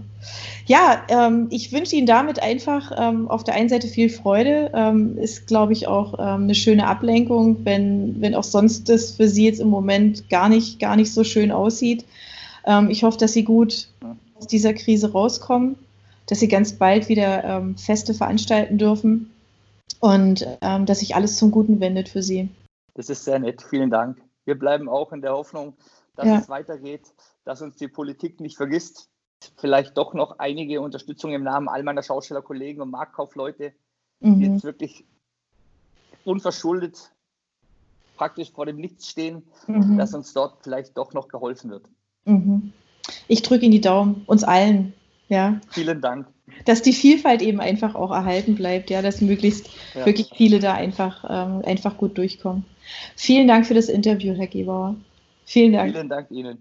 Ja, 0.67 1.05
ähm, 1.09 1.47
ich 1.51 1.73
wünsche 1.73 1.97
Ihnen 1.97 2.07
damit 2.07 2.43
einfach 2.43 2.93
ähm, 2.99 3.29
auf 3.29 3.45
der 3.45 3.55
einen 3.55 3.71
Seite 3.71 3.89
viel 3.89 4.11
Freude. 4.11 4.71
Ähm, 4.75 5.17
ist, 5.17 5.47
glaube 5.47 5.73
ich, 5.73 5.87
auch 5.87 6.19
ähm, 6.19 6.45
eine 6.45 6.55
schöne 6.55 6.87
Ablenkung, 6.87 7.65
wenn, 7.65 8.21
wenn 8.21 8.35
auch 8.35 8.45
sonst 8.45 8.91
das 8.91 9.13
für 9.13 9.29
Sie 9.29 9.47
jetzt 9.47 9.61
im 9.61 9.69
Moment 9.69 10.29
gar 10.29 10.51
nicht, 10.51 10.79
gar 10.79 10.97
nicht 10.97 11.13
so 11.13 11.25
schön 11.25 11.51
aussieht. 11.51 12.05
ich 12.91 13.03
hoffe, 13.03 13.19
dass 13.19 13.33
Sie 13.33 13.43
gut 13.43 13.89
aus 14.39 14.47
dieser 14.47 14.73
Krise 14.75 15.13
rauskommen, 15.13 15.77
dass 16.27 16.41
Sie 16.41 16.49
ganz 16.49 16.75
bald 16.75 17.09
wieder 17.09 17.65
Feste 17.77 18.15
veranstalten 18.15 18.79
dürfen 18.79 19.31
und 20.01 20.47
ähm, 20.61 20.87
dass 20.87 21.01
sich 21.01 21.15
alles 21.15 21.37
zum 21.37 21.51
Guten 21.51 21.81
wendet 21.81 22.09
für 22.09 22.23
Sie. 22.23 22.49
Das 22.95 23.09
ist 23.09 23.25
sehr 23.25 23.39
nett. 23.39 23.63
Vielen 23.63 23.91
Dank. 23.91 24.21
Wir 24.45 24.59
bleiben 24.59 24.89
auch 24.89 25.13
in 25.13 25.23
der 25.23 25.33
Hoffnung, 25.33 25.75
dass 26.17 26.27
ja. 26.27 26.39
es 26.39 26.49
weitergeht, 26.49 27.13
dass 27.45 27.63
uns 27.63 27.77
die 27.77 27.89
Politik 27.89 28.41
nicht 28.41 28.57
vergisst. 28.57 29.09
Vielleicht 29.57 29.97
doch 29.97 30.15
noch 30.15 30.39
einige 30.39 30.81
Unterstützung 30.81 31.33
im 31.33 31.43
Namen 31.43 31.69
all 31.69 31.83
meiner 31.83 32.03
Schaustellerkollegen 32.03 32.83
und 32.83 32.91
Marktkaufleute, 32.91 33.73
mhm. 34.21 34.39
die 34.39 34.47
jetzt 34.47 34.65
wirklich 34.65 35.05
unverschuldet 36.25 37.13
praktisch 38.17 38.53
vor 38.53 38.67
dem 38.67 38.77
Nichts 38.77 39.09
stehen, 39.09 39.43
mhm. 39.67 39.99
dass 39.99 40.15
uns 40.15 40.33
dort 40.33 40.63
vielleicht 40.63 40.97
doch 40.97 41.13
noch 41.13 41.29
geholfen 41.29 41.71
wird. 41.71 41.89
Mhm. 42.25 42.73
Ich 43.27 43.43
drücke 43.43 43.65
Ihnen 43.65 43.73
die 43.73 43.81
Daumen, 43.81 44.23
uns 44.27 44.45
allen. 44.45 44.95
Ja. 45.33 45.61
Vielen 45.71 46.01
Dank 46.01 46.27
dass 46.65 46.83
die 46.83 46.93
Vielfalt 46.93 47.43
eben 47.43 47.61
einfach 47.61 47.95
auch 47.95 48.11
erhalten 48.11 48.55
bleibt, 48.55 48.91
ja, 48.91 49.03
dass 49.03 49.21
möglichst 49.21 49.71
ja. 49.95 50.07
wirklich 50.07 50.31
viele 50.35 50.59
da 50.59 50.75
einfach, 50.75 51.25
ähm, 51.29 51.63
einfach 51.65 51.97
gut 51.97 52.19
durchkommen. 52.19 52.65
Vielen 53.17 53.49
Dank 53.49 53.67
für 53.67 53.75
das 53.75 53.89
Interview, 53.89 54.35
Herr 54.35 54.47
Gebauer. 54.47 54.97
Vielen 55.45 55.73
Dank. 55.73 55.93
Vielen 55.93 56.09
Dank 56.09 56.31
Ihnen. 56.31 56.59